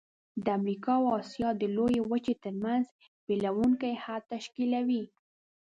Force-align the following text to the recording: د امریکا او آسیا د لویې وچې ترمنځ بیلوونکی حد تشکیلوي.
د 0.43 0.45
امریکا 0.59 0.93
او 0.99 1.05
آسیا 1.19 1.49
د 1.61 1.63
لویې 1.75 2.01
وچې 2.09 2.33
ترمنځ 2.43 2.85
بیلوونکی 3.27 3.93
حد 4.03 4.21
تشکیلوي. 4.33 5.03